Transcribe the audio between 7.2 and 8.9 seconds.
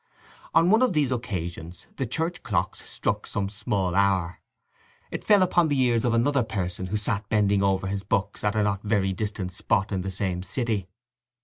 bending over his books at a not